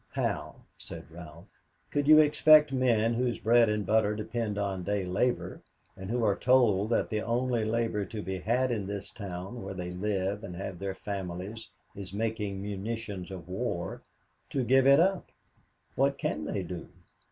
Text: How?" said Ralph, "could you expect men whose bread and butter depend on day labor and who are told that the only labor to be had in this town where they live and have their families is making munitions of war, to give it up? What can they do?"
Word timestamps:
How?" 0.13 0.55
said 0.79 1.05
Ralph, 1.11 1.45
"could 1.91 2.07
you 2.07 2.17
expect 2.17 2.73
men 2.73 3.13
whose 3.13 3.37
bread 3.37 3.69
and 3.69 3.85
butter 3.85 4.15
depend 4.15 4.57
on 4.57 4.81
day 4.81 5.05
labor 5.05 5.61
and 5.95 6.09
who 6.09 6.23
are 6.23 6.35
told 6.35 6.89
that 6.89 7.11
the 7.11 7.21
only 7.21 7.63
labor 7.65 8.03
to 8.05 8.23
be 8.23 8.39
had 8.39 8.71
in 8.71 8.87
this 8.87 9.11
town 9.11 9.61
where 9.61 9.75
they 9.75 9.91
live 9.91 10.43
and 10.43 10.55
have 10.55 10.79
their 10.79 10.95
families 10.95 11.69
is 11.95 12.13
making 12.15 12.63
munitions 12.63 13.29
of 13.29 13.47
war, 13.47 14.01
to 14.49 14.63
give 14.63 14.87
it 14.87 14.99
up? 14.99 15.31
What 15.93 16.17
can 16.17 16.45
they 16.45 16.63
do?" 16.63 16.89